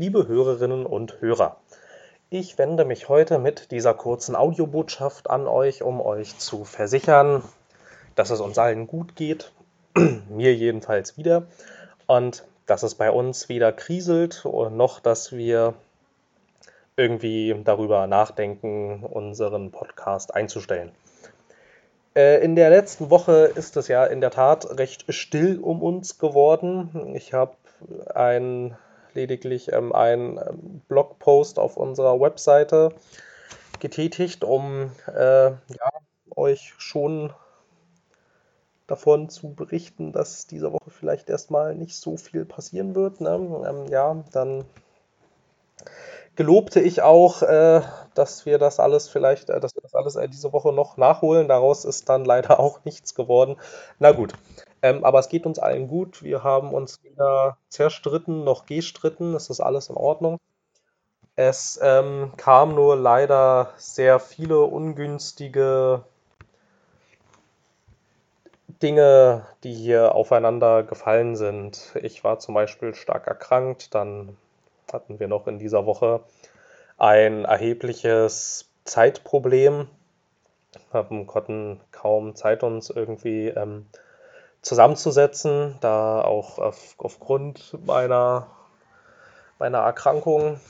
liebe 0.00 0.26
Hörerinnen 0.26 0.86
und 0.86 1.20
Hörer. 1.20 1.58
Ich 2.30 2.56
wende 2.56 2.86
mich 2.86 3.10
heute 3.10 3.38
mit 3.38 3.70
dieser 3.70 3.92
kurzen 3.92 4.34
Audiobotschaft 4.34 5.28
an 5.28 5.46
euch, 5.46 5.82
um 5.82 6.00
euch 6.00 6.38
zu 6.38 6.64
versichern, 6.64 7.42
dass 8.14 8.30
es 8.30 8.40
uns 8.40 8.56
allen 8.56 8.86
gut 8.86 9.14
geht, 9.14 9.52
mir 10.30 10.54
jedenfalls 10.54 11.18
wieder, 11.18 11.42
und 12.06 12.46
dass 12.64 12.82
es 12.82 12.94
bei 12.94 13.10
uns 13.10 13.50
weder 13.50 13.72
kriselt, 13.72 14.42
noch 14.46 15.00
dass 15.00 15.32
wir 15.32 15.74
irgendwie 16.96 17.54
darüber 17.62 18.06
nachdenken, 18.06 19.04
unseren 19.04 19.70
Podcast 19.70 20.34
einzustellen. 20.34 20.92
Äh, 22.16 22.42
in 22.42 22.56
der 22.56 22.70
letzten 22.70 23.10
Woche 23.10 23.52
ist 23.54 23.76
es 23.76 23.88
ja 23.88 24.06
in 24.06 24.22
der 24.22 24.30
Tat 24.30 24.78
recht 24.78 25.04
still 25.10 25.58
um 25.60 25.82
uns 25.82 26.18
geworden. 26.18 27.12
Ich 27.12 27.34
habe 27.34 27.52
ein, 28.14 28.78
lediglich 29.14 29.72
ähm, 29.72 29.92
einen 29.92 30.38
ähm, 30.38 30.82
Blogpost 30.88 31.58
auf 31.58 31.76
unserer 31.76 32.20
Webseite 32.20 32.94
getätigt, 33.78 34.44
um 34.44 34.92
äh, 35.06 35.50
ja, 35.50 35.90
euch 36.36 36.74
schon 36.78 37.32
davon 38.86 39.28
zu 39.28 39.54
berichten, 39.54 40.12
dass 40.12 40.46
diese 40.46 40.72
Woche 40.72 40.90
vielleicht 40.90 41.30
erstmal 41.30 41.74
nicht 41.74 41.96
so 41.96 42.16
viel 42.16 42.44
passieren 42.44 42.94
wird. 42.94 43.20
Ne? 43.20 43.30
Ähm, 43.68 43.86
ja, 43.88 44.24
dann 44.32 44.64
gelobte 46.36 46.80
ich 46.80 47.02
auch, 47.02 47.42
äh, 47.42 47.82
dass 48.14 48.46
wir 48.46 48.58
das 48.58 48.80
alles 48.80 49.08
vielleicht, 49.08 49.50
äh, 49.50 49.60
dass 49.60 49.74
wir 49.74 49.82
das 49.82 49.94
alles 49.94 50.16
äh, 50.16 50.28
diese 50.28 50.52
Woche 50.52 50.72
noch 50.72 50.96
nachholen. 50.96 51.48
Daraus 51.48 51.84
ist 51.84 52.08
dann 52.08 52.24
leider 52.24 52.58
auch 52.60 52.84
nichts 52.84 53.14
geworden. 53.14 53.56
Na 53.98 54.12
gut. 54.12 54.32
Ähm, 54.82 55.04
aber 55.04 55.18
es 55.18 55.28
geht 55.28 55.46
uns 55.46 55.58
allen 55.58 55.88
gut. 55.88 56.22
Wir 56.22 56.42
haben 56.42 56.72
uns 56.72 57.02
weder 57.02 57.58
zerstritten 57.68 58.44
noch 58.44 58.66
gestritten. 58.66 59.34
Es 59.34 59.50
ist 59.50 59.60
alles 59.60 59.88
in 59.88 59.96
Ordnung. 59.96 60.38
Es 61.36 61.78
ähm, 61.82 62.32
kam 62.36 62.74
nur 62.74 62.96
leider 62.96 63.72
sehr 63.76 64.20
viele 64.20 64.60
ungünstige 64.60 66.04
Dinge, 68.82 69.46
die 69.62 69.72
hier 69.72 70.14
aufeinander 70.14 70.82
gefallen 70.82 71.36
sind. 71.36 71.92
Ich 72.02 72.24
war 72.24 72.38
zum 72.38 72.54
Beispiel 72.54 72.94
stark 72.94 73.26
erkrankt, 73.26 73.94
dann 73.94 74.36
hatten 74.92 75.20
wir 75.20 75.28
noch 75.28 75.46
in 75.46 75.58
dieser 75.58 75.86
Woche 75.86 76.20
ein 76.96 77.44
erhebliches 77.44 78.70
Zeitproblem. 78.84 79.88
Wir 80.92 81.24
konnten 81.26 81.80
kaum 81.90 82.34
Zeit, 82.34 82.62
uns 82.62 82.90
irgendwie 82.90 83.48
ähm, 83.48 83.86
zusammenzusetzen, 84.62 85.76
da 85.80 86.22
auch 86.22 86.58
auf, 86.58 86.94
aufgrund 86.98 87.76
meiner, 87.86 88.48
meiner 89.58 89.78
Erkrankung. 89.78 90.60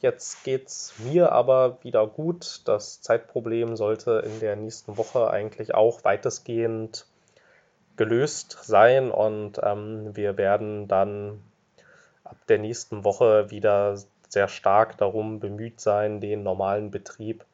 Jetzt 0.00 0.44
geht 0.44 0.68
es 0.68 0.94
mir 0.98 1.32
aber 1.32 1.78
wieder 1.82 2.06
gut. 2.06 2.62
Das 2.64 3.02
Zeitproblem 3.02 3.76
sollte 3.76 4.22
in 4.24 4.40
der 4.40 4.56
nächsten 4.56 4.96
Woche 4.96 5.30
eigentlich 5.30 5.74
auch 5.74 6.04
weitestgehend 6.04 7.06
gelöst 7.96 8.56
sein 8.62 9.10
und 9.10 9.60
ähm, 9.62 10.16
wir 10.16 10.38
werden 10.38 10.88
dann 10.88 11.42
ab 12.24 12.36
der 12.48 12.58
nächsten 12.58 13.04
Woche 13.04 13.50
wieder 13.50 13.98
sehr 14.28 14.48
stark 14.48 14.96
darum 14.96 15.40
bemüht 15.40 15.80
sein, 15.80 16.20
den 16.20 16.42
normalen 16.42 16.90
Betrieb 16.90 17.44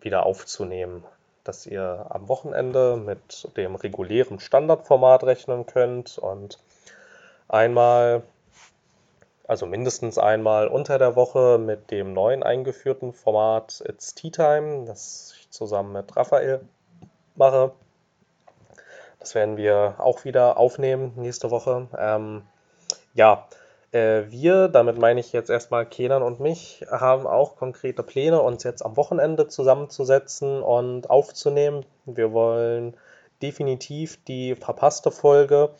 wieder 0.00 0.26
aufzunehmen. 0.26 1.04
Dass 1.46 1.64
ihr 1.64 2.06
am 2.08 2.28
Wochenende 2.28 2.96
mit 2.96 3.48
dem 3.56 3.76
regulären 3.76 4.40
Standardformat 4.40 5.22
rechnen 5.22 5.64
könnt 5.64 6.18
und 6.18 6.58
einmal, 7.46 8.24
also 9.46 9.64
mindestens 9.64 10.18
einmal 10.18 10.66
unter 10.66 10.98
der 10.98 11.14
Woche 11.14 11.58
mit 11.58 11.92
dem 11.92 12.12
neuen 12.12 12.42
eingeführten 12.42 13.12
Format 13.12 13.80
It's 13.86 14.14
Tea 14.14 14.30
Time, 14.30 14.86
das 14.86 15.34
ich 15.38 15.50
zusammen 15.50 15.92
mit 15.92 16.16
Raphael 16.16 16.62
mache. 17.36 17.70
Das 19.20 19.36
werden 19.36 19.56
wir 19.56 19.94
auch 19.98 20.24
wieder 20.24 20.56
aufnehmen 20.56 21.12
nächste 21.16 21.52
Woche. 21.52 21.86
Ähm, 21.96 22.42
ja, 23.14 23.46
wir, 24.30 24.68
damit 24.68 24.98
meine 24.98 25.20
ich 25.20 25.32
jetzt 25.32 25.50
erstmal 25.50 25.86
Kenan 25.86 26.22
und 26.22 26.40
mich, 26.40 26.84
haben 26.90 27.26
auch 27.26 27.56
konkrete 27.56 28.02
Pläne, 28.02 28.40
uns 28.40 28.64
jetzt 28.64 28.84
am 28.84 28.96
Wochenende 28.96 29.48
zusammenzusetzen 29.48 30.62
und 30.62 31.10
aufzunehmen. 31.10 31.84
Wir 32.04 32.32
wollen 32.32 32.96
definitiv 33.42 34.22
die 34.24 34.54
verpasste 34.54 35.10
Folge 35.10 35.70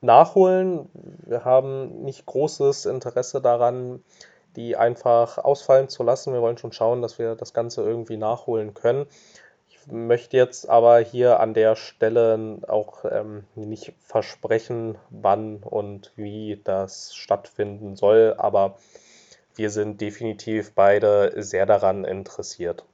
nachholen. 0.00 0.88
Wir 1.26 1.44
haben 1.44 2.02
nicht 2.02 2.26
großes 2.26 2.86
Interesse 2.86 3.40
daran, 3.40 4.02
die 4.56 4.76
einfach 4.76 5.38
ausfallen 5.38 5.88
zu 5.88 6.02
lassen. 6.02 6.32
Wir 6.32 6.42
wollen 6.42 6.58
schon 6.58 6.72
schauen, 6.72 7.02
dass 7.02 7.18
wir 7.18 7.34
das 7.34 7.54
Ganze 7.54 7.82
irgendwie 7.82 8.16
nachholen 8.16 8.74
können 8.74 9.06
möchte 9.90 10.36
jetzt 10.36 10.68
aber 10.68 10.98
hier 10.98 11.40
an 11.40 11.54
der 11.54 11.76
Stelle 11.76 12.58
auch 12.68 13.04
ähm, 13.10 13.44
nicht 13.54 13.94
versprechen, 14.00 14.98
wann 15.10 15.62
und 15.62 16.12
wie 16.16 16.60
das 16.62 17.14
stattfinden 17.14 17.96
soll, 17.96 18.34
aber 18.38 18.76
wir 19.54 19.70
sind 19.70 20.00
definitiv 20.00 20.74
beide 20.74 21.32
sehr 21.42 21.66
daran 21.66 22.04
interessiert. 22.04 22.84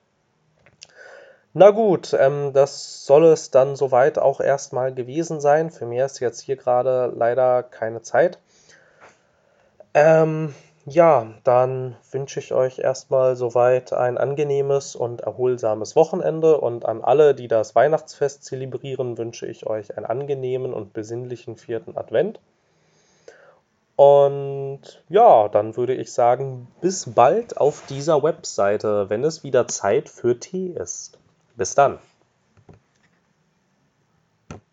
Na 1.55 1.71
gut, 1.71 2.15
ähm, 2.19 2.53
das 2.53 3.05
soll 3.07 3.25
es 3.27 3.51
dann 3.51 3.75
soweit 3.75 4.19
auch 4.19 4.41
erstmal 4.41 4.93
gewesen 4.95 5.41
sein. 5.41 5.71
Für 5.71 5.87
mehr 5.87 6.07
ist 6.07 6.21
jetzt 6.21 6.41
hier 6.41 6.57
gerade 6.57 7.13
leider 7.15 7.63
keine 7.63 8.03
Zeit. 8.03 8.39
Ähm, 9.95 10.55
ja, 10.93 11.35
dann 11.45 11.97
wünsche 12.11 12.41
ich 12.41 12.53
euch 12.53 12.79
erstmal 12.79 13.37
soweit 13.37 13.93
ein 13.93 14.19
angenehmes 14.19 14.97
und 14.97 15.21
erholsames 15.21 15.97
Wochenende 15.97 16.61
und 16.61 16.85
an 16.85 17.03
alle, 17.03 17.35
die 17.35 17.49
das 17.49 17.75
Weihnachtsfest 17.75 18.45
zelebrieren, 18.45 19.19
wünsche 19.19 19.47
ich 19.47 19.67
euch 19.67 19.97
einen 19.97 20.07
angenehmen 20.07 20.75
und 20.75 20.93
besinnlichen 20.93 21.57
vierten 21.57 21.97
Advent. 21.97 22.41
Und 23.97 24.81
ja, 25.09 25.49
dann 25.49 25.77
würde 25.77 25.95
ich 25.95 26.13
sagen, 26.13 26.69
bis 26.81 27.13
bald 27.13 27.57
auf 27.57 27.85
dieser 27.89 28.23
Webseite, 28.23 29.11
wenn 29.11 29.25
es 29.25 29.43
wieder 29.43 29.67
Zeit 29.67 30.09
für 30.09 30.39
Tee 30.39 30.69
ist. 30.69 31.19
Bis 31.57 31.75
dann. 31.75 31.99